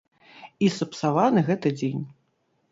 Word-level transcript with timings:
І 0.67 0.69
сапсаваны 0.77 1.45
гэты 1.53 1.75
дзень! 1.79 2.05